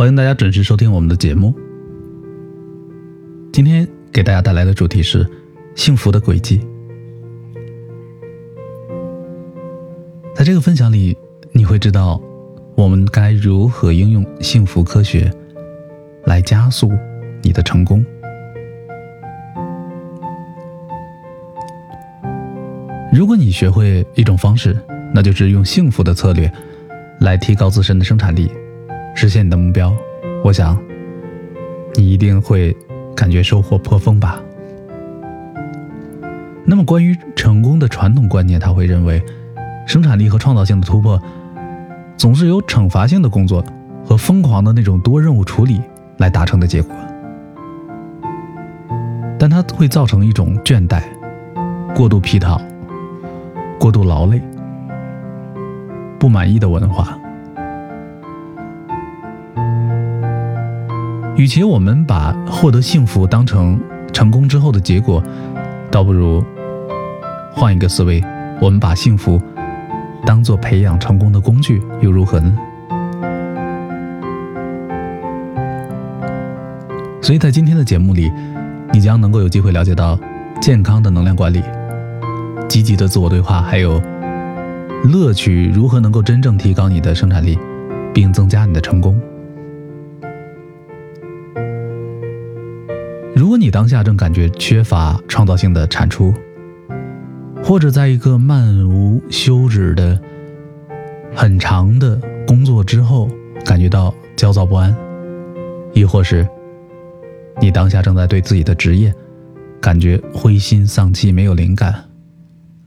[0.00, 1.54] 欢迎大家准时收听我们的节目。
[3.52, 5.28] 今天给大家带来的主题是
[5.74, 6.58] 幸福的轨迹。
[10.34, 11.14] 在这个分享里，
[11.52, 12.18] 你会知道
[12.76, 15.30] 我们该如何应用幸福科学
[16.24, 16.90] 来加速
[17.42, 18.02] 你的成功。
[23.12, 24.74] 如果你学会一种方式，
[25.12, 26.50] 那就是用幸福的策略
[27.20, 28.50] 来提高自身的生产力。
[29.14, 29.94] 实现你的目标，
[30.42, 30.78] 我想
[31.94, 32.76] 你一定会
[33.14, 34.40] 感觉收获颇丰吧。
[36.64, 39.22] 那么，关于成功的传统观念，他会认为
[39.86, 41.20] 生产力和创造性的突破
[42.16, 43.64] 总是由惩罚性的工作
[44.04, 45.80] 和疯狂的那种多任务处理
[46.18, 46.94] 来达成的结果，
[49.38, 51.02] 但它会造成一种倦怠、
[51.94, 52.60] 过度疲劳、
[53.78, 54.40] 过度劳累、
[56.18, 57.18] 不满意的文化。
[61.40, 63.80] 与其我们把获得幸福当成
[64.12, 65.24] 成功之后的结果，
[65.90, 66.44] 倒不如
[67.50, 68.22] 换一个思维，
[68.60, 69.40] 我们把幸福
[70.26, 72.54] 当做培养成功的工具，又如何呢？
[77.22, 78.30] 所以在今天的节目里，
[78.92, 80.20] 你将能够有机会了解到
[80.60, 81.62] 健康的能量管理、
[82.68, 83.98] 积极的自我对话，还有
[85.04, 87.58] 乐趣如何能够真正提高你的生产力，
[88.12, 89.18] 并增加你的成功。
[93.60, 96.32] 你当下正感觉缺乏创造性的产出，
[97.62, 100.18] 或者在一个漫无休止的
[101.36, 103.28] 很长的工作之后
[103.62, 104.96] 感觉到焦躁不安，
[105.92, 106.48] 亦或是
[107.60, 109.12] 你当下正在对自己的职业
[109.78, 111.94] 感觉灰心丧气、没有灵感，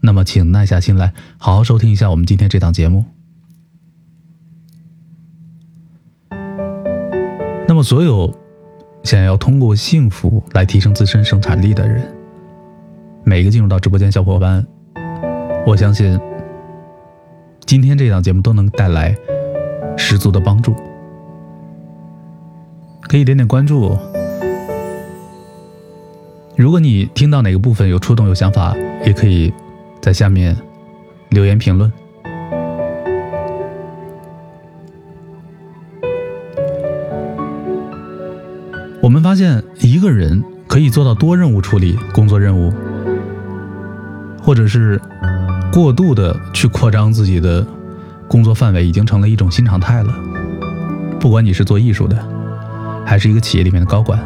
[0.01, 3.05] 那么请耐下心来，好好收听一下我们今天这档节目。
[7.67, 8.42] 那么所有。
[9.03, 12.01] 想要通过幸福来提升自身生产力的人，
[13.23, 14.65] 每个进入到直播间小伙伴，
[15.67, 16.19] 我相信
[17.65, 19.15] 今天这档节目都能带来
[19.97, 20.73] 十足的帮助。
[23.01, 23.97] 可以点点关注。
[26.55, 28.73] 如果你听到哪个部分有触动、有想法，
[29.05, 29.53] 也可以
[30.01, 30.55] 在下面
[31.29, 31.91] 留言评论。
[39.13, 42.73] 我们发现，一个人可以做到多任务处理工作任务，
[44.41, 44.99] 或者是
[45.71, 47.63] 过度的去扩张自己的
[48.27, 50.11] 工作范围，已经成了一种新常态了。
[51.19, 52.17] 不管你是做艺术的，
[53.05, 54.19] 还是一个企业里面的高管，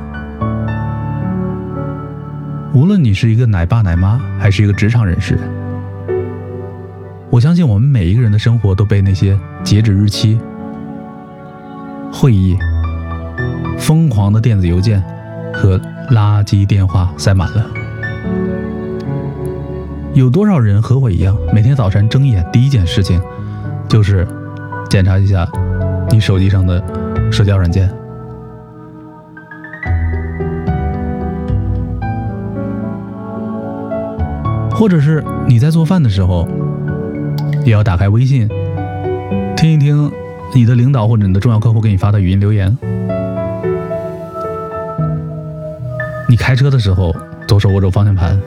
[2.73, 5.37] 无论你是一个奶爸奶妈，还是一个职场人士，
[7.29, 10.39] 我相信我们每一个人的生活都被那些截止日期、
[12.09, 12.57] 会议。
[13.77, 15.01] 疯狂的电子邮件
[15.53, 15.79] 和
[16.11, 17.65] 垃圾电话塞满了。
[20.13, 23.21] 有多少人和我一样，每天早晨睁眼第一件事情
[23.87, 24.27] 就是
[24.89, 25.47] 检查一下
[26.09, 26.83] 你手机上的
[27.31, 27.87] 社交软件，
[34.71, 36.47] 或者是你在做饭的时候
[37.63, 38.49] 也要打开微信，
[39.55, 40.11] 听一听
[40.55, 42.75] 你的领导或者你的重要客户给你发的语音留言。
[46.29, 47.15] 你开车的时候，
[47.47, 48.37] 左手握着方向盘，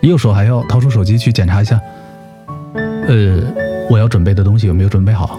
[0.00, 1.78] 右手还要掏出手机去检查一下，
[3.06, 3.42] 呃，
[3.90, 5.38] 我要准备的东西有没有准备好？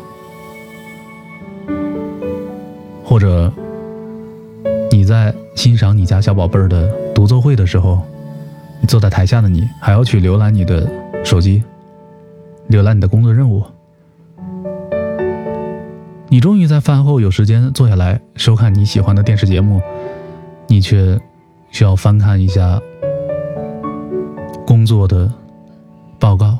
[3.03, 3.51] 或者
[4.91, 7.99] 你在欣赏你家小宝贝儿的独奏会的时候，
[8.87, 10.87] 坐在台下的你还要去浏览你的
[11.25, 11.63] 手机，
[12.69, 13.63] 浏览你的工作任务。
[16.27, 19.81] 你终于在饭后有时间坐下来收看你喜欢的电视节目，
[20.67, 21.19] 你却。
[21.71, 22.79] 需要翻看一下
[24.65, 25.31] 工作的
[26.19, 26.57] 报告，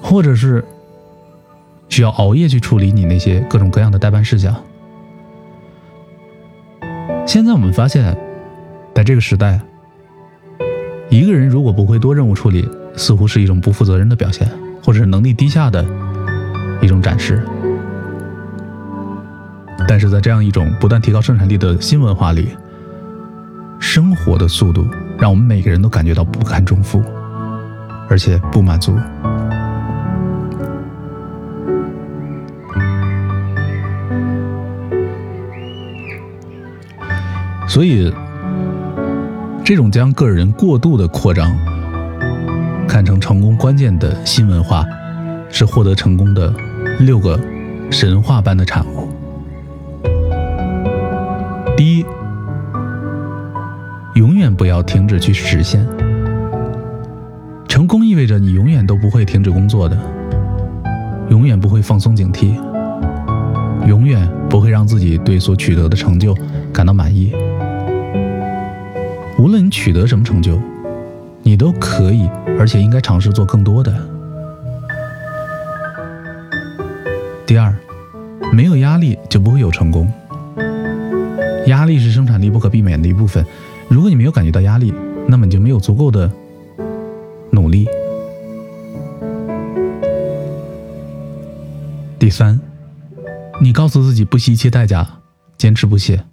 [0.00, 0.64] 或者是
[1.88, 4.54] 需要熬夜去处理你那些各种各样的代办事项。
[7.26, 8.16] 现在我们发现，
[8.94, 9.60] 在这个时代，
[11.08, 14.46] 一个人如果不会多任务处理，似乎是一种不负责任的表现，
[14.84, 15.84] 或者是能力低下的
[16.82, 17.42] 一种展示。
[19.88, 22.56] 但是在这样一种不断提高生产力的新文化里，
[23.78, 24.86] 生活的速度
[25.18, 27.02] 让我们每个人都感觉到不堪重负，
[28.08, 28.96] 而且不满足。
[37.68, 38.12] 所以，
[39.64, 41.50] 这种将个人过度的扩张
[42.86, 44.84] 看成成功关键的新文化，
[45.48, 46.52] 是获得成功的
[47.00, 47.40] 六个
[47.90, 49.01] 神话般的产物。
[54.82, 55.86] 停止去实现。
[57.68, 59.96] 成功意味着你永远都不会停止工作的，
[61.30, 62.54] 永远不会放松警惕，
[63.86, 66.36] 永远不会让自己对所取得的成就
[66.72, 67.32] 感到满意。
[69.38, 70.60] 无论你取得什么成就，
[71.42, 73.92] 你都可以，而且应该尝试做更多的。
[77.46, 77.74] 第二，
[78.52, 80.12] 没有压力就不会有成功。
[81.66, 83.44] 压力是生产力不可避免的一部分。
[83.92, 84.90] 如果你没有感觉到压力，
[85.28, 86.32] 那么你就没有足够的。
[87.50, 87.86] 努力。
[92.18, 92.58] 第三，
[93.60, 95.06] 你告诉自己不惜一切代价，
[95.58, 96.24] 坚持不懈。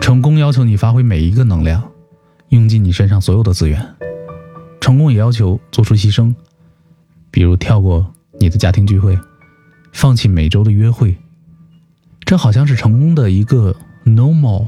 [0.00, 1.88] 成功要求你发挥每一个能量，
[2.48, 3.94] 用尽你身上所有的资源。
[4.80, 6.34] 成功也要求做出牺牲，
[7.30, 9.16] 比如跳过你的家庭聚会，
[9.92, 11.16] 放弃每周的约会。
[12.24, 14.66] 这好像是成功的一个 normal。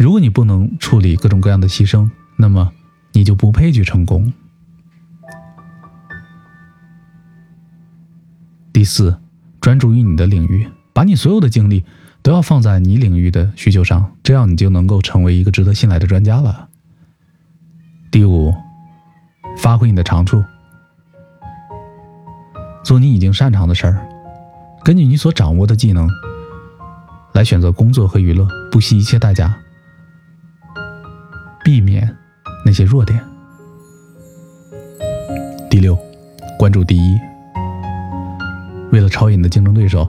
[0.00, 2.72] 如果你不能处理各种各样的牺牲，那么。
[3.12, 4.32] 你就不配去成功。
[8.72, 9.18] 第四，
[9.60, 11.84] 专注于你的领域，把你所有的精力
[12.22, 16.68] 都要放在你领域的需求上，这样你就能够成为一个值得信赖的专家了。
[18.12, 18.54] 第五，
[19.58, 20.44] 发挥你的长处，
[22.84, 24.08] 做你已经擅长的事儿，
[24.84, 26.08] 根据你所掌握的技能
[27.32, 29.58] 来选择工作和娱乐，不惜一切代价，
[32.70, 33.20] 那些弱点。
[35.68, 35.98] 第六，
[36.56, 37.18] 关注第一。
[38.92, 40.08] 为了超越你的竞争对手，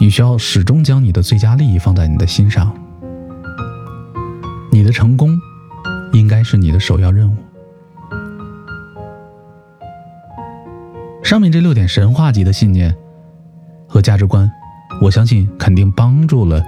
[0.00, 2.74] 你需要始终将你的最佳利益放在你的心上。
[4.72, 5.38] 你的成功
[6.12, 7.36] 应该是你的首要任务。
[11.22, 12.92] 上面这六点神话级的信念
[13.86, 14.50] 和价值观，
[15.00, 16.60] 我相信肯定帮助了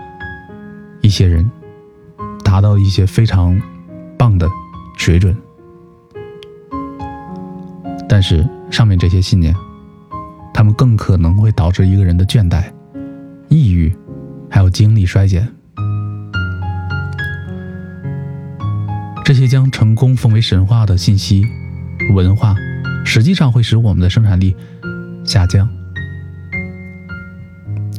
[1.02, 1.50] 一些人
[2.44, 3.60] 达到一些非常
[4.16, 4.48] 棒的。
[4.96, 5.36] 水准，
[8.08, 9.54] 但是上面这些信念，
[10.52, 12.64] 他们更可能会导致一个人的倦怠、
[13.48, 13.94] 抑郁，
[14.50, 15.46] 还有精力衰减。
[19.24, 21.44] 这些将成功奉为神话的信息、
[22.14, 22.54] 文化，
[23.04, 24.56] 实际上会使我们的生产力
[25.24, 25.68] 下降，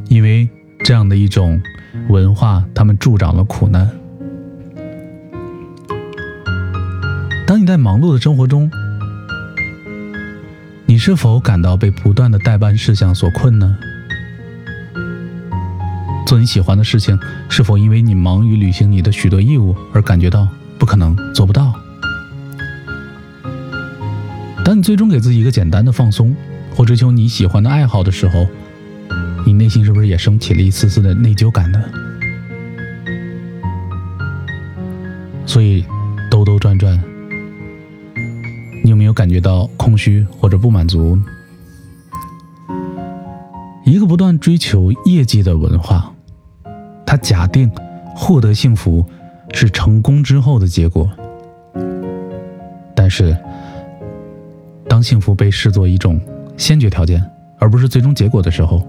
[0.10, 0.50] 因为
[0.84, 1.62] 这样的一种
[2.10, 3.90] 文化，他们助长了苦难。
[7.68, 8.72] 在忙碌的生活中，
[10.86, 13.78] 你是否感到被不断的代办事项所困呢？
[16.26, 17.20] 做你喜欢的事情，
[17.50, 20.48] 是否因为你忙于履行你的许多义务而感觉到
[20.80, 21.74] 不可能做不到？
[24.64, 26.34] 当你最终给自己一个简单的放松，
[26.74, 28.48] 或追求你喜欢的爱好的时候，
[29.46, 31.84] 你内心是不是也升起了一丝丝的内疚感呢？
[35.46, 35.86] 所以，
[36.32, 36.98] 兜兜转转。
[38.88, 41.20] 你有没有感觉到空虚或者不满足？
[43.84, 46.10] 一个不断追求业绩的文化，
[47.06, 47.70] 它假定
[48.16, 49.06] 获得幸福
[49.54, 51.12] 是成功之后的结果。
[52.96, 53.38] 但是，
[54.88, 56.18] 当幸福被视作一种
[56.56, 57.22] 先决条件，
[57.60, 58.88] 而不是最终结果的时候，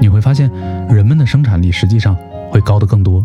[0.00, 0.50] 你会发现
[0.88, 2.16] 人们的生产力实际上
[2.50, 3.22] 会高得更多。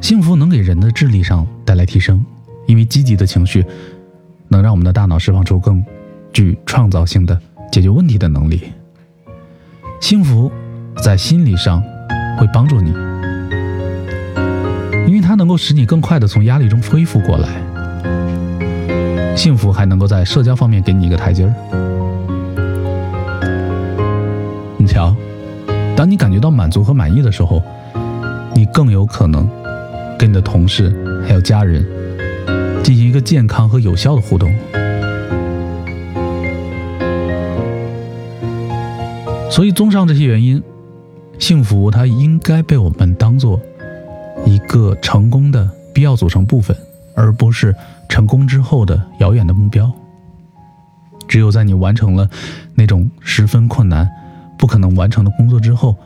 [0.00, 2.24] 幸福能给人的智力上带来提升。
[2.66, 3.64] 因为积极的情绪
[4.48, 5.84] 能让我们的大脑释放出更
[6.32, 7.38] 具创造性的
[7.70, 8.72] 解决问题的能力。
[10.00, 10.50] 幸福
[10.96, 11.82] 在心理上
[12.38, 12.90] 会帮助你，
[15.06, 17.48] 因为它能够使你更快的从压力中恢复过来。
[19.36, 21.54] 幸福还能够在社交方面给你一个台阶儿。
[24.76, 25.14] 你瞧，
[25.96, 27.62] 当你感觉到满足和满意的时候，
[28.54, 29.48] 你更有可能
[30.18, 30.94] 跟你的同事
[31.26, 31.86] 还有家人。
[32.82, 34.52] 进行一个健康和有效的互动，
[39.50, 40.62] 所以综上这些原因，
[41.38, 43.60] 幸福它应该被我们当做
[44.44, 46.76] 一个成功的必要组成部分，
[47.14, 47.74] 而不是
[48.08, 49.90] 成功之后的遥远的目标。
[51.28, 52.28] 只有在你完成了
[52.74, 54.06] 那种十分困难、
[54.58, 55.96] 不可能完成的工作之后，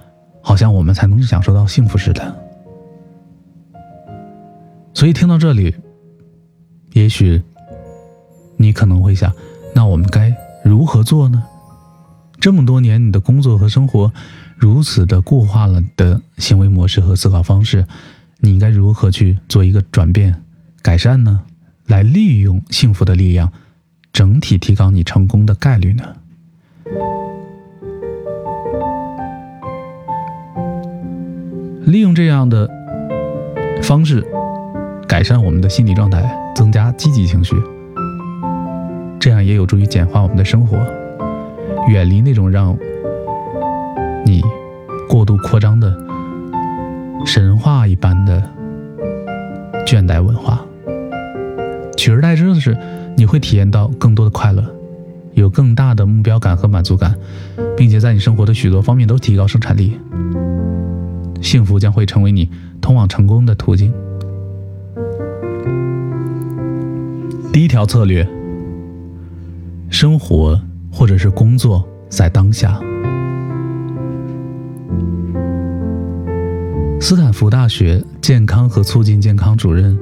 [0.41, 2.37] 好像我们才能享受到幸福似的。
[4.93, 5.75] 所以听到这里。
[6.97, 7.43] 也许
[8.57, 9.31] 你可能会想，
[9.75, 10.35] 那我们该
[10.65, 11.45] 如何做呢？
[12.41, 14.11] 这么多年，你的工作和生活
[14.57, 17.87] 如此的固化了的行为模式和思考方式，
[18.39, 20.43] 你应该如何去做一个转变、
[20.81, 21.43] 改善呢？
[21.87, 23.53] 来利用幸福的力量，
[24.11, 26.17] 整体提高你成功的概率呢？
[31.85, 32.71] 利用这样的
[33.83, 34.27] 方式
[35.07, 36.23] 改善我们的心理状态，
[36.57, 37.55] 增加积极情绪，
[39.21, 40.79] 这样也有助于简化我们的生活，
[41.87, 42.75] 远离那种让
[44.25, 44.43] 你
[45.07, 45.95] 过度扩张的
[47.27, 48.43] 神话一般的
[49.87, 50.65] 倦怠文化。
[51.95, 52.75] 取而代之的是，
[53.19, 54.65] 你会体验到更多的快乐，
[55.35, 57.15] 有更大的目标感和满足感，
[57.77, 60.01] 并且在你生活的许多方面都提高生产力。
[61.43, 62.49] 幸福将会成为你
[62.81, 63.93] 通往成功的途径。
[67.57, 68.23] 第一条策略：
[69.89, 70.61] 生活
[70.93, 72.79] 或者是工作在当下。
[77.01, 79.99] 斯坦福大学健康和促进健康主任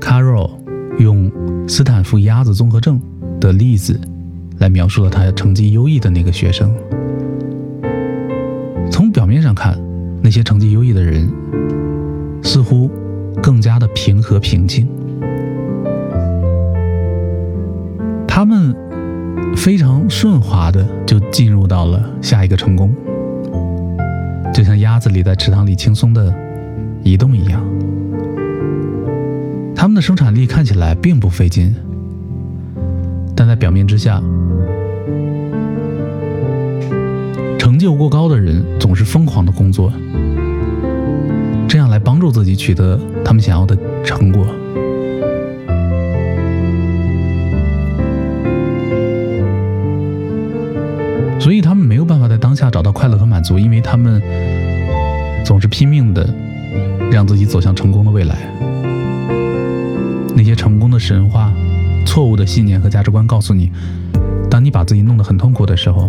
[0.00, 0.50] Carol
[0.98, 1.30] 用
[1.68, 3.00] 斯坦福鸭子综合症
[3.38, 4.00] 的例子
[4.58, 6.74] 来描述了他成绩优异的那个学生。
[8.90, 9.80] 从表面上看。
[10.20, 11.30] 那些成绩优异的人，
[12.42, 12.90] 似乎
[13.40, 14.88] 更加的平和平静。
[18.48, 22.94] 他们非常顺滑的就进入到了下一个成功，
[24.54, 26.32] 就像鸭子里在池塘里轻松的
[27.02, 27.60] 移动一样。
[29.74, 31.74] 他们的生产力看起来并不费劲，
[33.34, 34.22] 但在表面之下，
[37.58, 39.92] 成就过高的人总是疯狂的工作。
[41.66, 44.46] 这样来帮助自己取得他们想要的成果，
[52.56, 54.22] 下找到快乐和满足，因为他们
[55.44, 56.28] 总是拼命的
[57.12, 58.36] 让自己走向成功的未来。
[60.34, 61.52] 那些成功的神话、
[62.04, 63.70] 错误的信念和价值观告诉你，
[64.50, 66.08] 当你把自己弄得很痛苦的时候，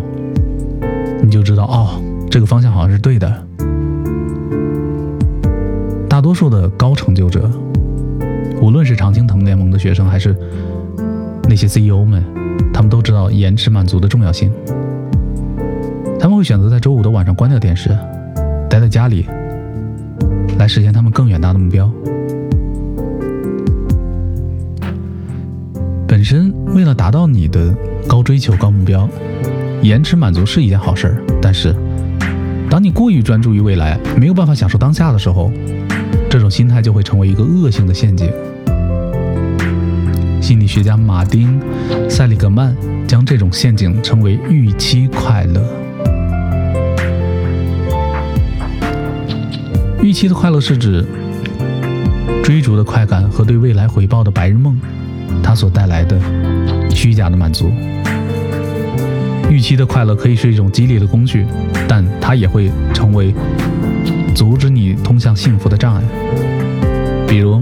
[1.21, 3.43] 你就知道哦，这个方向好像是对的。
[6.09, 7.49] 大多数的高成就者，
[8.61, 10.35] 无论是常青藤联盟的学生，还是
[11.47, 12.23] 那些 CEO 们，
[12.73, 14.51] 他们都知道延迟满足的重要性。
[16.19, 17.89] 他们会选择在周五的晚上关掉电视，
[18.69, 19.25] 待在家里，
[20.57, 21.89] 来实现他们更远大的目标。
[26.07, 27.73] 本身为了达到你的
[28.07, 29.07] 高追求、高目标，
[29.83, 31.23] 延迟满足是一件好事儿。
[31.39, 31.75] 但是，
[32.69, 35.51] 当你过于专注于未来，没有办法享受当下的时候，
[36.29, 38.31] 这种心态就会成为一个恶性的陷阱。
[40.41, 41.59] 心理学家马丁·
[42.09, 42.75] 塞里格曼
[43.07, 45.61] 将这种陷阱称为“预期快乐”。
[50.07, 51.05] 预期的快乐是指
[52.41, 54.79] 追逐的快感和对未来回报的白日梦，
[55.43, 56.17] 它所带来的
[56.89, 57.69] 虚假的满足。
[59.49, 61.45] 预期的快乐可以是一种激励的工具，
[61.89, 63.35] 但它也会成为。
[64.33, 66.01] 阻止你通向幸福的障碍，
[67.27, 67.61] 比如，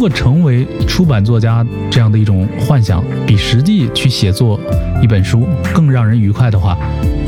[0.00, 4.58] 如果成为出版作家这样的一种幻想比实际去写作
[5.02, 6.74] 一本书更让人愉快的话，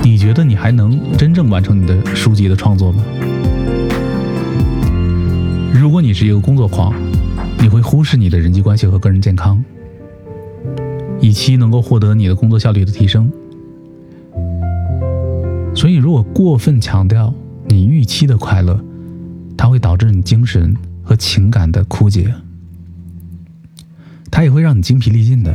[0.03, 3.05] 你觉得你还能真正完成你的书籍的创作吗？
[5.75, 6.95] 如果你是一个工作狂，
[7.59, 9.63] 你会忽视你的人际关系和个人健康，
[11.21, 13.31] 以期能够获得你的工作效率的提升。
[15.75, 17.35] 所以，如果过分强调
[17.67, 18.83] 你预期的快乐，
[19.59, 22.35] 它会导致你精神和情感的枯竭，
[24.33, 25.55] 它也会让你精疲力尽的。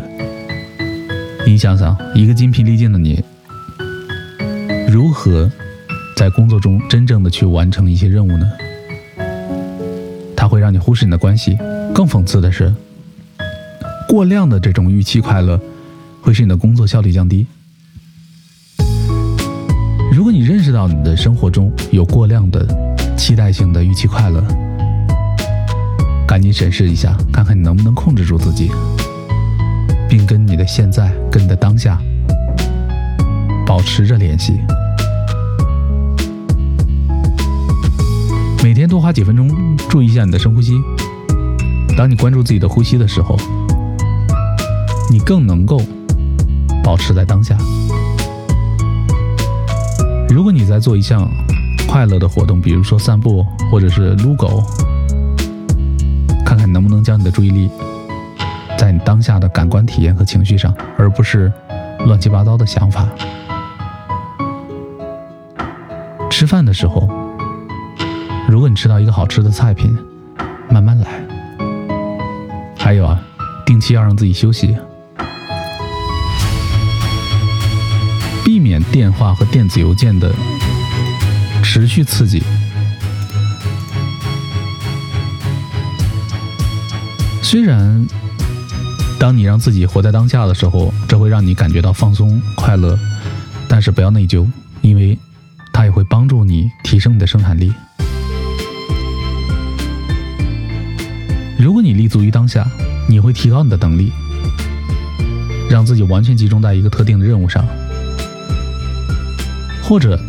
[1.48, 3.24] 你想想，一个精疲力尽的你，
[4.88, 5.52] 如何
[6.16, 8.48] 在工作中真正的去完成一些任务呢？
[10.36, 11.58] 它会让你忽视你的关系。
[11.92, 12.72] 更讽刺的是，
[14.08, 15.60] 过量的这种预期快乐，
[16.22, 17.48] 会使你的工作效率降低。
[20.14, 22.68] 如果你认识到你的生活中有过量的
[23.18, 24.46] 期待性的预期快乐，
[26.28, 28.70] 赶紧审视一下，看看你能不能控制住自己，
[30.10, 31.98] 并跟你的现在、跟你的当下
[33.66, 34.60] 保持着联系。
[38.62, 39.50] 每天多花几分钟，
[39.90, 40.74] 注意一下你的深呼吸。
[41.98, 43.38] 当你关注自己的呼吸的时候，
[45.10, 45.82] 你更能够
[46.84, 47.58] 保持在当下。
[50.30, 51.28] 如果你在做一项
[51.88, 54.62] 快乐的活动，比如说散步或者是撸狗，
[56.68, 57.72] 你能不能将你的注意力
[58.78, 61.50] 在你当下的感官体验和情绪上，而不是
[62.06, 63.08] 乱七八糟的想法。
[66.30, 67.10] 吃饭的时候，
[68.50, 69.98] 如果你吃到一个好吃的菜品，
[70.70, 71.08] 慢慢来。
[72.78, 73.18] 还有啊，
[73.66, 74.76] 定期要让自己休息。
[78.44, 80.36] 避免电话和电子邮件的
[81.64, 82.44] 持续刺激。
[87.50, 88.06] 虽然，
[89.18, 93.00] 当你让自己活在当下的时候，这会让你感觉到放松快乐，
[93.70, 94.46] 但是不要内疚，
[94.82, 95.18] 因为
[95.72, 97.74] 它也会帮助你提升你的生产力。
[101.58, 102.68] 如果你立足于当下，
[103.08, 104.12] 你会提高你的能力，
[105.70, 107.66] 让自己完全集中在一个特定的任务上，
[109.82, 110.20] 或者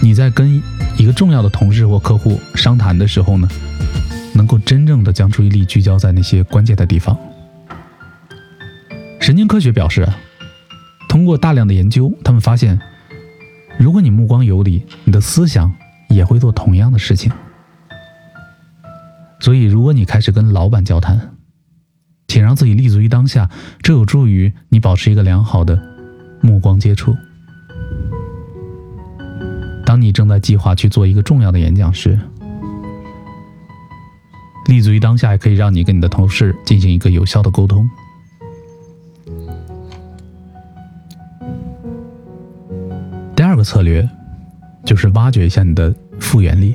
[0.00, 0.62] 你在跟
[0.96, 3.48] 一个重要的同事或客户商谈的时候呢？
[4.38, 7.18] 能够真正的将注意力聚焦在那些关键的地方。
[9.20, 10.08] 神经科学表示，
[11.08, 12.80] 通过大量的研究，他们发现，
[13.80, 15.74] 如果你目光游离，你的思想
[16.08, 17.32] 也会做同样的事情。
[19.40, 21.34] 所以，如果你开始跟老板交谈，
[22.28, 23.50] 请让自己立足于当下，
[23.82, 25.82] 这有助于你保持一个良好的
[26.40, 27.16] 目光接触。
[29.84, 32.16] 当你正在计划去做一个重要的演讲时，
[34.68, 37.88] 立足于当下，也可以让你跟你的同事进行一个有效的沟通。
[43.34, 44.06] 第二个策略
[44.84, 46.74] 就是挖掘一下你的复原力。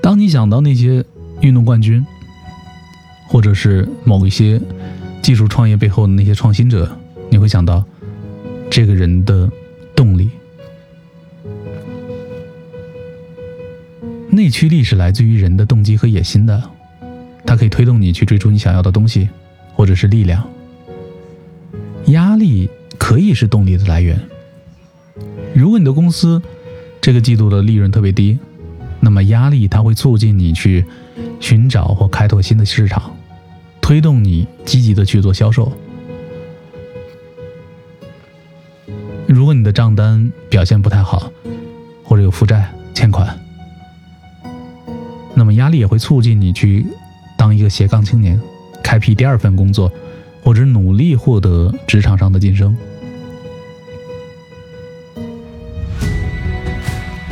[0.00, 1.04] 当你想到那些
[1.40, 2.06] 运动冠军，
[3.26, 4.60] 或者是某一些
[5.20, 6.88] 技术创业背后的那些创新者，
[7.30, 7.84] 你会想到
[8.70, 9.50] 这个人的
[14.36, 16.62] 内驱力是来自于人的动机和野心的，
[17.44, 19.28] 它可以推动你去追逐你想要的东西，
[19.74, 20.46] 或者是力量。
[22.08, 24.20] 压力可以是动力的来源。
[25.54, 26.40] 如果你的公司
[27.00, 28.38] 这个季度的利润特别低，
[29.00, 30.84] 那么压力它会促进你去
[31.40, 33.16] 寻找或开拓新的市场，
[33.80, 35.72] 推动你积极的去做销售。
[39.26, 41.32] 如果你的账单表现不太好，
[42.04, 43.45] 或者有负债欠款。
[45.38, 46.86] 那么压力也会促进你去
[47.36, 48.40] 当一个斜杠青年，
[48.82, 49.92] 开辟第二份工作，
[50.42, 52.74] 或者努力获得职场上的晋升。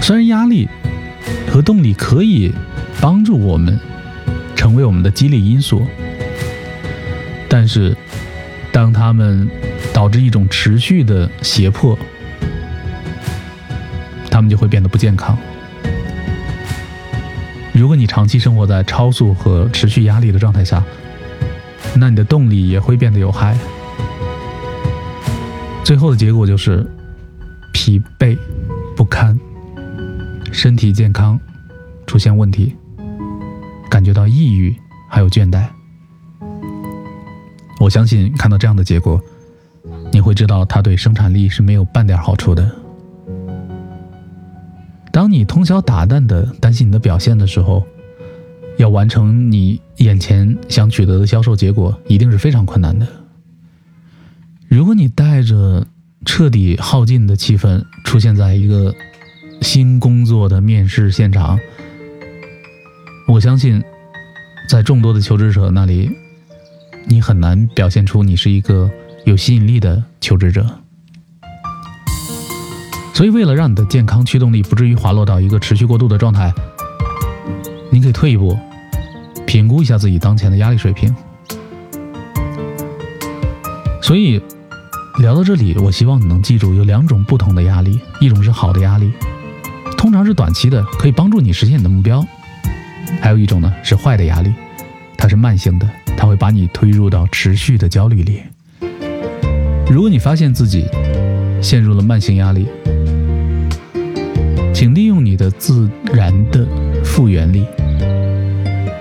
[0.03, 0.69] 虽然压力
[1.51, 2.53] 和动力可以
[3.01, 3.81] 帮助我们
[4.55, 5.83] 成为我们的激励因素，
[7.49, 7.97] 但是
[8.71, 9.49] 当他们
[9.95, 11.99] 导致一种持续的胁迫，
[14.31, 15.39] 他们就会变得不健康。
[17.75, 20.83] 如果你长期生活在超速和持续压力的状态下，
[21.97, 23.59] 那你的动力也会变得有害。
[25.85, 26.87] 最后的结果就是
[27.73, 28.39] 疲惫
[28.97, 29.39] 不堪，
[30.53, 31.39] 身体健康
[32.07, 32.75] 出现问题，
[33.91, 34.75] 感觉到抑郁
[35.11, 35.67] 还有倦怠。
[37.81, 39.21] 我相信看到这样的结果，
[40.13, 42.84] 你会知道它对生产力是没有半点好处的。
[45.15, 47.87] 当你通宵达旦的担心你的表现的时候，
[48.79, 53.07] 要完成你眼前想取得的销售结果，一定是非常困难的。
[54.67, 55.87] 如果你带着
[56.27, 58.93] 彻底耗尽的气氛出现在一个
[59.63, 61.57] 新工作的面试现场，
[63.29, 63.81] 我相信，
[64.69, 66.11] 在众多的求职者那里，
[67.07, 68.91] 你很难表现出你是一个
[69.25, 70.67] 有吸引力的求职者。
[73.15, 76.53] 所以，为了让你的健康驱动力不至于滑落到一个持续过度的状态，
[77.91, 78.59] 你可以退一步，
[79.47, 81.15] 评估一下自己当前的压力水平。
[84.03, 84.43] 所以，
[85.21, 89.13] 聊到这里，我希望你能记住有两种不同的压力：一种是好的压力，
[89.97, 92.21] 通常是短期的，可以帮助你实现你的目标；
[93.21, 94.53] 还有一种呢是坏的压力，
[95.17, 98.43] 它是慢性的，它会把你推入到持续的焦虑里。
[99.89, 100.85] 如果你发现自己
[101.63, 102.67] 陷入了慢性压力，
[104.85, 106.69] 请利用你的自然的
[107.03, 107.65] 复原力，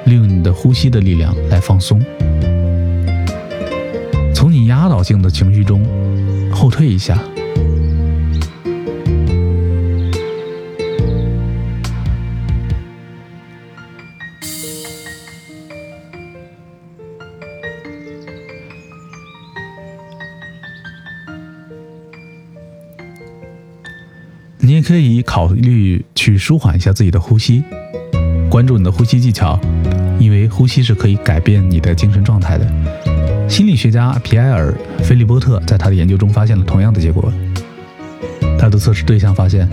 [0.06, 2.02] 利用你的呼吸的力量来放松，
[4.34, 5.86] 从你压倒性的情绪中
[6.54, 7.20] 后退一下。
[24.84, 27.64] 可以考虑去舒缓一下自己的呼吸，
[28.50, 29.60] 关注你的呼吸技巧，
[30.20, 33.50] 因为呼吸是可以改变你的精神状态的。
[33.50, 34.72] 心理学家皮埃尔·
[35.04, 37.34] 菲利波特在他的研究中发现了同样的结果。
[38.60, 39.68] 他的测试对象发现，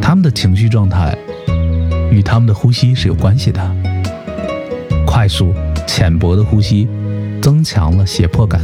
[0.00, 1.16] 他们的情绪状态
[2.10, 3.76] 与他们的呼吸是有关系的。
[5.06, 5.52] 快速、
[5.86, 6.88] 浅薄的呼吸
[7.42, 8.60] 增强了胁迫感，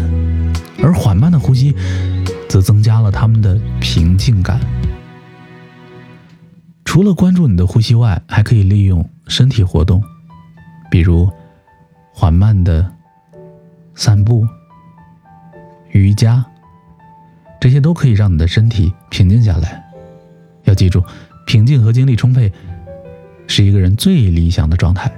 [0.83, 1.75] 而缓慢的呼吸。
[2.49, 4.61] 则增加了他们的平静感。
[6.93, 10.05] 除了关注你的呼吸外，还可以利用身体活动，
[10.91, 11.27] 比如
[12.13, 12.87] 缓慢的
[13.95, 14.47] 散步、
[15.93, 16.45] 瑜伽，
[17.59, 19.83] 这些都可以让你的身体平静下来。
[20.65, 21.03] 要记住，
[21.47, 22.53] 平静和精力充沛
[23.47, 25.11] 是一个人最理想的状态。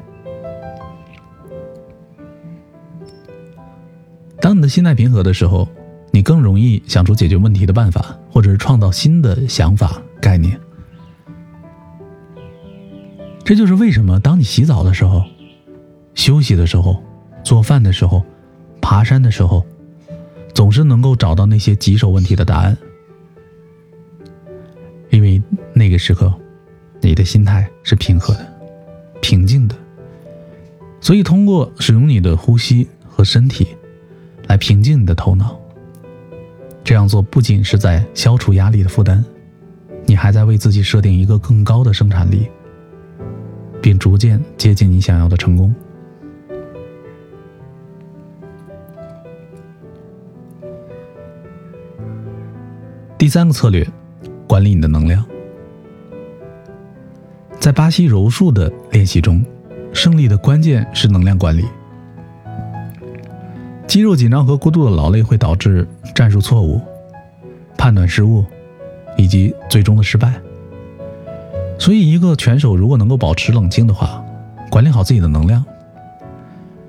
[4.41, 5.69] 当你的心态平和的时候，
[6.13, 10.57] 你更容易想出解决问题的办法，或者是创造新的想法概念。
[13.45, 15.23] 这就是为什么，当你洗澡的时候、
[16.15, 17.03] 休息的时候、
[17.45, 18.25] 做饭的时候、
[18.81, 19.65] 爬山的时候，
[20.55, 22.77] 总是能够找到那些棘手问题的答案。
[25.11, 25.41] 因为
[25.75, 26.33] 那个时刻，
[27.03, 28.53] 你的心态是平和的、
[29.21, 29.77] 平静的。
[31.01, 33.69] 所以，通过使用你的呼吸和身体
[34.47, 35.55] 来平静你的头脑，
[36.83, 39.23] 这样做不仅是在消除压力的负担，
[40.07, 42.49] 你还在为自己设定一个更高的生产力。
[43.85, 45.75] 并逐渐接近你想要的成功。
[53.19, 53.87] 第三个策略，
[54.49, 55.23] 管理你的能量。
[57.61, 59.45] 在巴西柔术的练习中，
[59.93, 61.67] 胜利的关键是能量管理。
[63.87, 66.81] 肌肉紧张和过度的劳累会导致战术错误、
[67.77, 68.47] 判断失误
[69.19, 70.41] 以及最终的失败。
[71.77, 74.25] 所以，一个拳手如果能够保持冷静的话，
[74.71, 75.63] 管理好自己的能量，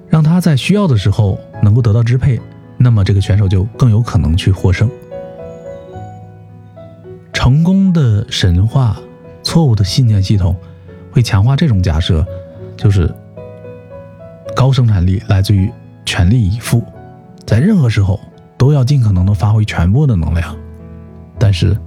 [0.08, 2.40] 让他在需要的时候能够得到支配，
[2.78, 4.90] 那么这个选手就更有可能去获胜。
[7.34, 8.98] 成功的神话，
[9.44, 10.56] 错误的信念系统，
[11.12, 12.26] 会强化这种假设，
[12.78, 13.14] 就是
[14.56, 15.70] 高生产力来自于
[16.06, 16.82] 全力以赴，
[17.46, 18.20] 在任何时候
[18.58, 20.56] 都要尽可能的发挥全部的能量，
[21.38, 21.78] 但是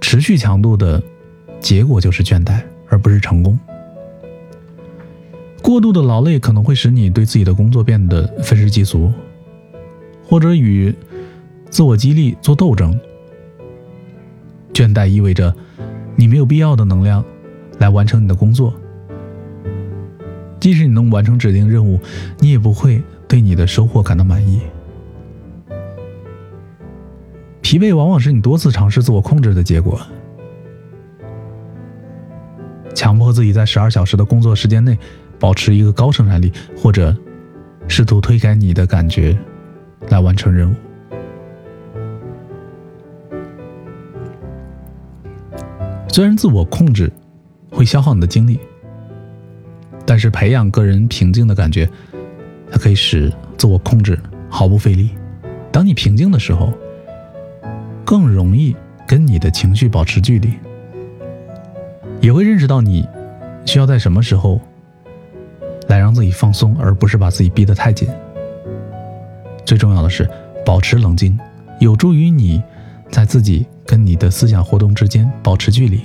[0.00, 1.00] 持续强度的。
[1.60, 3.58] 结果就是倦怠，而不是成功。
[5.60, 9.12] 过度的劳累可能会使你对自己的工作变得愤世嫉俗，
[10.24, 10.94] 或者与
[11.68, 12.98] 自我激励做斗争。
[14.72, 15.54] 倦怠意味着
[16.16, 17.22] 你没有必要的能量
[17.78, 18.72] 来完成你的工作。
[20.60, 22.00] 即使你能完成指定任务，
[22.38, 24.60] 你也不会对你的收获感到满意。
[27.60, 30.00] 疲惫往往是你多次尝试自我控制的结果。
[32.94, 34.98] 强迫自己在十二小时的工作时间内
[35.38, 37.16] 保持一个高生产力，或者
[37.86, 39.38] 试图推开你的感觉
[40.08, 40.74] 来完成任务。
[46.08, 47.12] 虽然自我控制
[47.70, 48.58] 会消耗你的精力，
[50.04, 51.88] 但是培养个人平静的感觉，
[52.72, 54.18] 它可以使自我控制
[54.50, 55.10] 毫不费力。
[55.70, 56.72] 当你平静的时候，
[58.04, 58.74] 更容易
[59.06, 60.50] 跟你的情绪保持距离。
[62.28, 63.08] 也会认识到你
[63.64, 64.60] 需要在什么时候
[65.86, 68.06] 来让自己放松，而不是把自己逼得太紧。
[69.64, 70.28] 最重要的是
[70.62, 71.38] 保持冷静，
[71.80, 72.62] 有助于你
[73.10, 76.02] 在自己跟你的思想活动之间保持距离。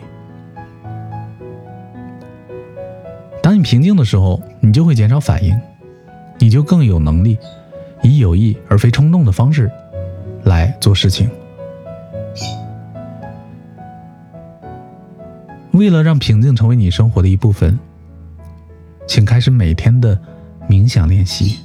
[3.42, 5.60] 当你平静的时候，你就会减少反应，
[6.40, 7.38] 你就更有能力
[8.02, 9.70] 以有意而非冲动的方式
[10.46, 11.30] 来做事情。
[15.84, 17.78] 为了让平静成为你生活的一部分，
[19.06, 20.18] 请开始每天的
[20.70, 21.60] 冥想练习。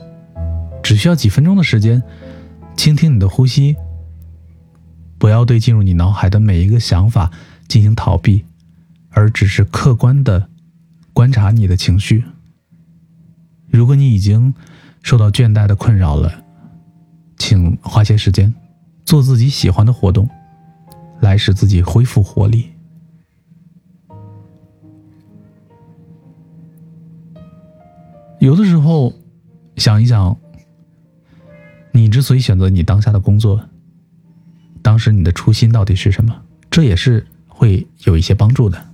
[0.82, 2.02] 只需要几分钟的时间，
[2.76, 3.76] 倾听你的呼吸。
[5.18, 7.30] 不要对进入你脑海的每一个想法
[7.68, 8.44] 进行逃避，
[9.10, 10.48] 而只是客观的
[11.12, 12.24] 观察你的情绪。
[13.70, 14.52] 如果你已经
[15.00, 16.42] 受到倦怠的困扰了，
[17.36, 18.52] 请花些时间
[19.04, 20.28] 做自己喜欢的活动，
[21.20, 22.70] 来使自己恢复活力。
[28.38, 29.12] 有的时候，
[29.76, 30.36] 想一想，
[31.92, 33.68] 你之所以选择你当下的工作，
[34.80, 36.42] 当时你的初心到底是什么？
[36.70, 38.86] 这也是会有一些帮助的。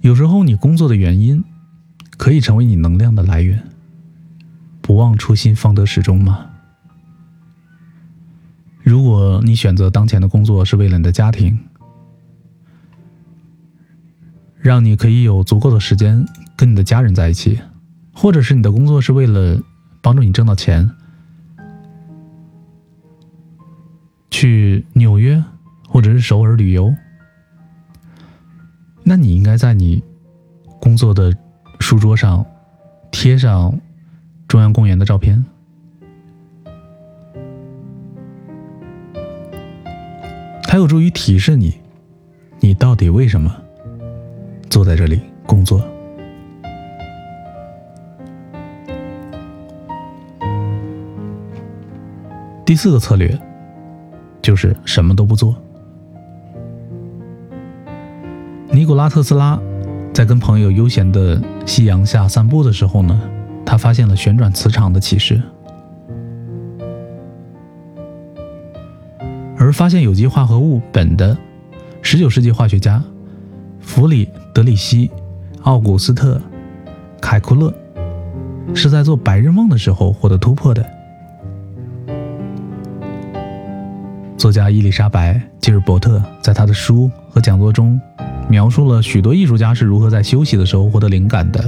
[0.00, 1.42] 有时候，你工作的原因
[2.16, 3.62] 可以成为你能量的来源。
[4.80, 6.50] 不忘初心，方得始终嘛。
[8.82, 11.58] 如果你选择当前的工作是为了你的家庭，
[14.58, 16.24] 让你可以有足够的时间。
[16.56, 17.58] 跟你的家人在一起
[18.12, 19.60] 或者是你的工作是为了
[20.00, 20.88] 帮助你挣到钱
[24.30, 25.42] 去纽约
[25.88, 26.94] 或者是首尔旅游
[29.02, 30.02] 那你应该在你
[30.80, 31.32] 工作的
[31.80, 32.44] 书桌上
[33.10, 33.78] 贴上
[34.48, 35.44] 中央公园的照片。
[40.74, 41.72] 它有助于提示你
[42.58, 43.54] 你到底为什么
[44.68, 45.93] 坐在这里工作？
[52.64, 53.38] 第四个策略
[54.40, 55.54] 就是什么都不做。
[58.70, 59.60] 尼古拉特斯拉
[60.12, 63.20] 在跟朋友悠闲的夕阳下散步的时候呢，
[63.66, 65.40] 他发现了旋转磁场的启示。
[69.58, 71.36] 而发现有机化合物苯的
[72.02, 73.02] 19世纪化学家
[73.80, 75.08] 弗里德里希·
[75.62, 76.36] 奥古斯特·
[77.20, 77.72] 凯库勒
[78.74, 80.93] 是在做白日梦的时候获得突破的。
[84.44, 87.98] 作家伊丽莎白·吉尔伯特在他的书和讲座中
[88.46, 91.64] 描述了许多艺术家是如何在休息的时候获得灵感的。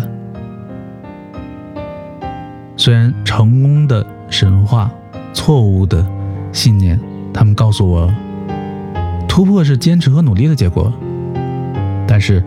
[2.77, 4.91] 虽然成功的神话，
[5.33, 6.07] 错误的
[6.53, 7.01] 信念。
[7.33, 8.13] 他们告诉我，
[9.27, 10.93] 突破是坚持和努力的结果。
[12.07, 12.45] 但是，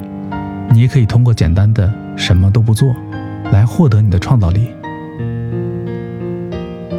[0.69, 2.95] 你也可以通过简单的什么都不做，
[3.51, 4.67] 来获得你的创造力。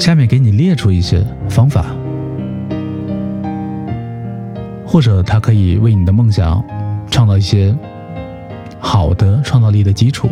[0.00, 1.86] 下面给你列出一些方法，
[4.90, 6.64] 或者它可以为你的梦想
[7.08, 7.72] 创造一些
[8.80, 10.28] 好的创造力的基础。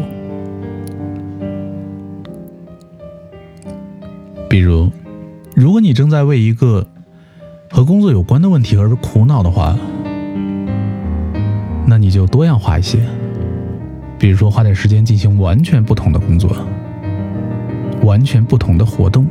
[4.50, 4.90] 比如，
[5.54, 6.84] 如果你正在为一个
[7.70, 9.76] 和工作有关的问题而苦恼的话，
[11.86, 12.98] 那你就多样化一些，
[14.18, 16.50] 比如说花点时间进行完全不同的工作，
[18.02, 19.24] 完全不同的活动，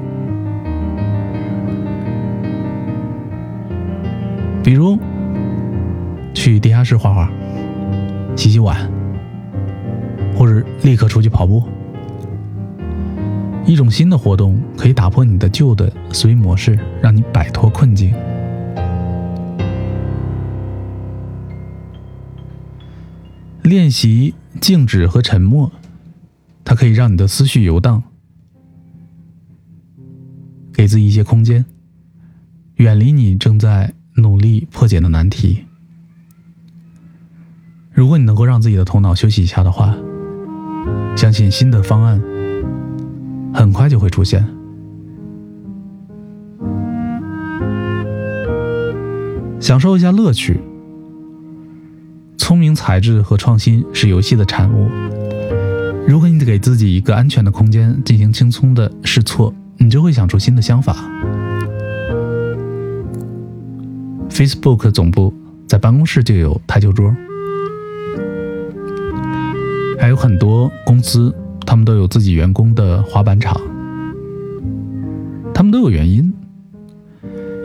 [4.64, 4.98] 比如
[6.48, 7.30] 去地下室画画、
[8.38, 8.90] 洗洗碗，
[10.34, 11.62] 或者立刻出去跑步。
[13.66, 18.16] 一种新的活动可以打破你的旧的思维模式，让你摆脱困境。
[23.64, 25.70] 练习静止和沉默，
[26.64, 28.02] 它可以让你的思绪游荡，
[30.72, 31.66] 给自己一些空间，
[32.76, 35.66] 远离你正在努力破解的难题。
[37.98, 39.92] 如果你能够让自己的头脑休息一下的话，
[41.16, 42.22] 相信新的方案。
[43.52, 44.48] 很快就会出现。
[49.60, 50.60] 享受一下乐趣。
[52.38, 54.88] 聪明才智和创新是游戏的产物。
[56.08, 60.96] 如果你给自己一个安全的空间进行轻松的试错，你就会想出新的想法。
[64.30, 65.34] Facebook 总部
[65.68, 67.12] 在办公室就有台球桌，
[70.00, 71.34] 还有很多公司。
[71.66, 73.60] 他们都有自己员工的滑板场，
[75.54, 76.34] 他们都有原因，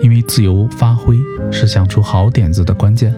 [0.03, 1.17] 因为自由发挥
[1.53, 3.15] 是想出好点子的关键。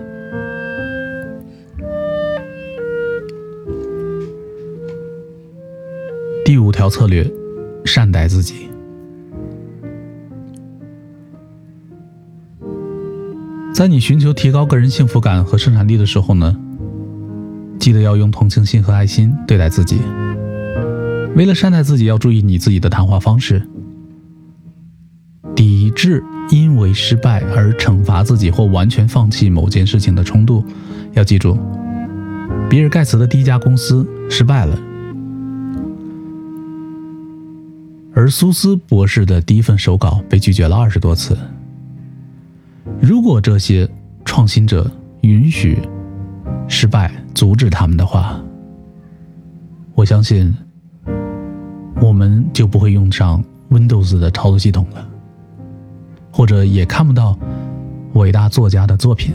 [6.44, 7.26] 第五条策略：
[7.86, 8.68] 善待自己。
[13.72, 16.54] 在你寻求提高个人幸福感和生产力的时候呢，
[17.84, 20.00] 记得要用同情心和爱心对待自己。
[21.36, 23.62] 为了善待自己，要注意你自己的谈话方式，
[25.54, 30.64] 抵制因为失败而惩罚自己或完全放弃某件事情的冲动。
[31.12, 31.58] 要记住，
[32.70, 34.78] 比尔盖茨的第一家公司失败了，
[38.14, 41.36] 而苏斯博士的第一份手稿被拒绝了二十多次。
[42.98, 43.86] 如果这些
[44.24, 45.78] 创新者允许
[46.68, 48.40] 失败阻止他们的话，
[49.94, 50.54] 我相信。
[52.00, 55.08] 我们就不会用上 Windows 的操作系统了，
[56.30, 57.38] 或者也看不到
[58.12, 59.32] 伟大作家的作品。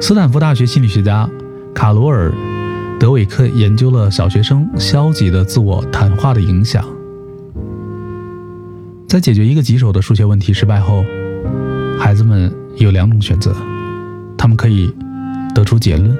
[0.00, 1.28] 斯坦福大学心理学家
[1.74, 2.30] 卡罗尔·
[2.98, 6.82] 德韦克研究了小学生消极的自我谈话的影响。
[9.06, 11.04] 在解决一个棘手的数学问题失败后，
[11.98, 13.54] 孩子们有两种选择：
[14.38, 14.90] 他们可以
[15.54, 16.16] 得出结论。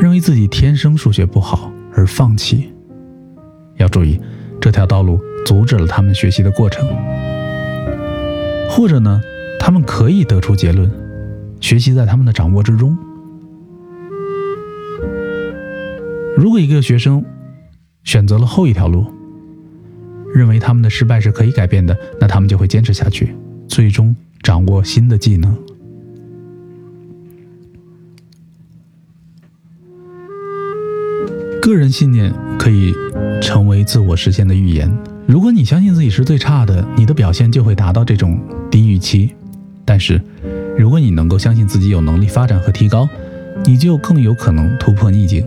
[0.00, 2.72] 认为自己天生数学不好而放弃，
[3.76, 4.20] 要注意，
[4.60, 6.84] 这条道路阻止了他们学习的过程。
[8.68, 9.20] 或者呢，
[9.60, 10.90] 他们可以得出结论，
[11.60, 12.98] 学习在他们的掌握之中。
[16.36, 17.24] 如果一个学生
[18.02, 19.06] 选择了后一条路，
[20.34, 23.36] 认为他们的失败是可以改变的，那他们就会坚持下去，
[23.68, 25.56] 最终掌握新的技能。
[31.72, 32.92] 个人信念可以
[33.40, 34.90] 成为自我实现的预言。
[35.26, 38.38] 如果你相信自己是最差的，你的表现就会达到这种
[38.70, 39.30] 低预期。
[39.84, 40.20] 但是，
[40.78, 43.08] 如果你能够相信自己有能力发展和提高，
[43.64, 45.46] 你就更有可能突破逆境，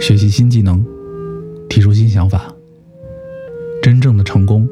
[0.00, 0.84] 学习新技能，
[1.68, 2.46] 提出新想法。
[3.82, 4.68] 真正的成功，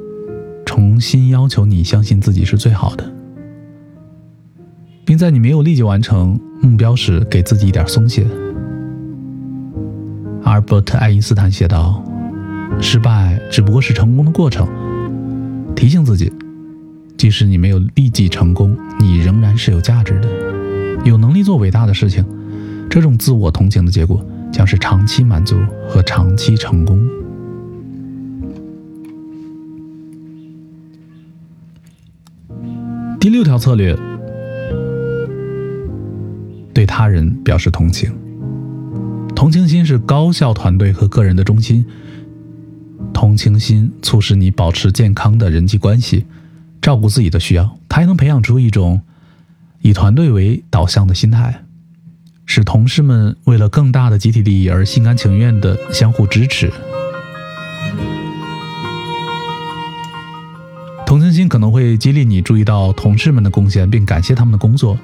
[0.65, 3.13] 重新要求你相信自己是最好的，
[5.05, 8.25] 并在你没有立即完成目标时，给自己一点松懈。
[10.45, 12.05] 阿尔伯特·爱因斯坦写道
[12.81, 14.69] ：“失败只不过是成功的过程。”
[15.75, 16.31] 提醒自己，
[17.17, 20.29] 即使你没有立即成功，你仍然是有价值的。
[21.05, 22.25] 有能力做伟大的事情，
[22.89, 25.57] 这种自我同情的结果将是长期满足
[25.89, 27.05] 和长期成功。
[33.19, 33.99] 第六条策略：
[36.75, 38.13] 对他人表示同情。
[39.45, 41.85] 同情心是高效团队和个人的中心。
[43.13, 46.25] 同情心促使你保持健康的人际关系，
[46.81, 47.77] 照顾自己的需要。
[47.87, 49.03] 它还能培养出一种。
[49.83, 51.63] 以团队为导向的心态，
[52.47, 56.73] 使同事们为了更大的集体利益而心甘情愿地相互支持。
[61.05, 64.99] 同情心可能会激励你注意到同事们的贡献，并感谢他们的工作，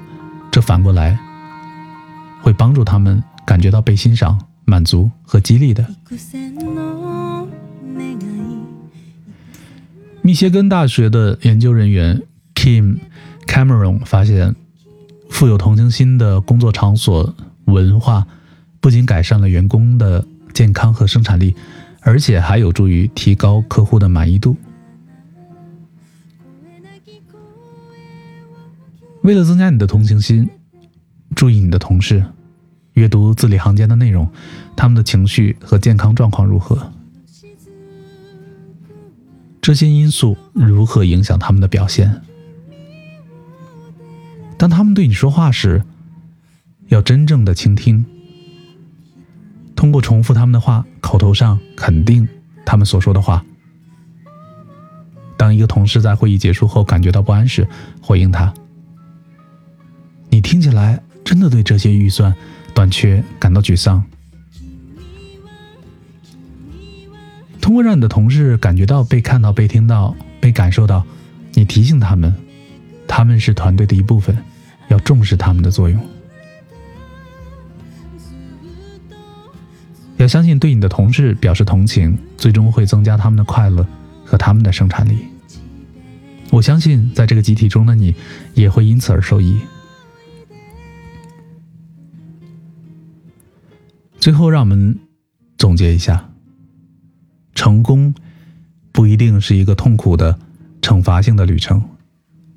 [0.49, 1.19] 这反过来
[2.61, 5.83] 帮助他们感觉到被欣赏、满足和激励的。
[10.21, 12.21] 密歇根大学的研究人员
[12.53, 12.99] Kim
[13.47, 14.55] Cameron 发现。
[15.31, 17.33] 富有同情心的工作场所
[17.65, 18.27] 文化，
[18.79, 21.55] 不仅改善了员工的健康和生产力，
[22.01, 24.55] 而且还有助于提高客户的满意度。
[29.23, 30.47] 为了增加你的同情心，
[31.33, 32.23] 注意你的同事，
[32.93, 34.29] 阅读字里行间的内容，
[34.75, 36.91] 他们的情绪和健康状况如何？
[39.61, 42.21] 这些因素如何影响他们的表现？
[44.57, 45.83] 当他们对你说话时，
[46.87, 48.05] 要真正的倾听。
[49.75, 52.27] 通过重复他们的话，口头上肯定
[52.65, 53.43] 他们所说的话。
[55.37, 57.67] 当一个同事在会议结束后感觉到不安时，
[57.99, 58.53] 回应他
[60.29, 62.35] ：“你听起来真的对这些预算
[62.73, 64.03] 短缺感到沮丧。”
[67.61, 71.05] 通过让你的同事感觉到被看到、被听到、被感受到，
[71.53, 72.33] 你提醒他们，
[73.07, 74.35] 他们是团队的一部分。
[74.89, 76.05] 要重视他们的作用，
[80.17, 83.87] 要相信对你的同事表示同情，最终会增加他们的快乐
[84.25, 85.19] 和他们的生产力。
[86.49, 88.13] 我相信，在这个集体中的你
[88.53, 89.61] 也会因此而受益。
[94.21, 94.97] 最后，让我们
[95.57, 96.29] 总结一下：
[97.53, 98.15] 成功
[98.93, 100.39] 不一定是一个痛苦的
[100.81, 101.83] 惩罚性的旅程，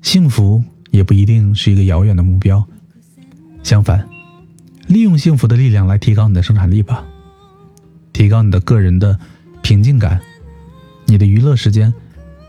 [0.01, 0.63] 幸福。
[0.91, 2.65] 也不一定是一个遥远的目标，
[3.63, 4.07] 相反，
[4.87, 7.03] 利用幸福的力量来提高你的生产力吧，
[8.13, 9.19] 提高你的个人的
[9.61, 10.21] 平静感，
[11.05, 11.93] 你的娱乐时间，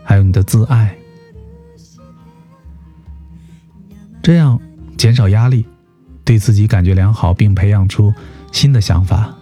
[0.01, 0.95] 还有你的自爱，
[4.21, 4.57] 这样
[4.95, 5.65] 减少压力，
[6.23, 8.13] 对自己感觉良好，并培养出
[8.51, 9.35] 新的想法。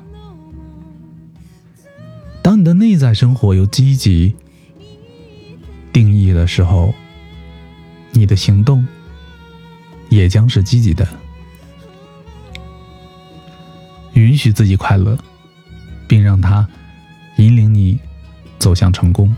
[2.42, 4.36] 当你的内在生活有积极
[5.92, 6.94] 定义的时候，
[8.12, 8.86] 你的行动。
[10.08, 11.06] 也将是积极的，
[14.14, 15.18] 允许自己快乐，
[16.08, 16.66] 并让它
[17.38, 18.00] 引领你
[18.60, 19.36] 走向成功。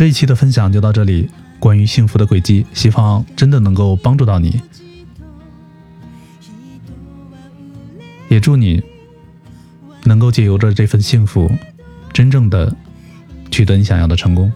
[0.00, 4.58] 这一期的分享就到这里，关于幸福的轨迹，希望真的能够帮助到你。
[8.30, 8.82] 也祝你
[10.04, 11.52] 能够借由着这份幸福，
[12.14, 12.74] 真正的
[13.50, 14.50] 取得你想要的成功。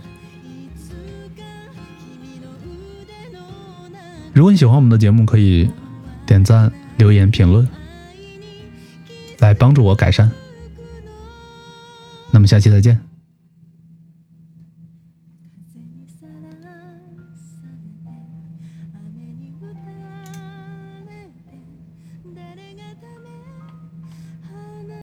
[4.33, 5.69] 如果你喜欢我们的节目，可以
[6.25, 7.69] 点赞、留言、评论，
[9.41, 10.31] 来帮助我改善。
[12.31, 13.14] 那么下期再见。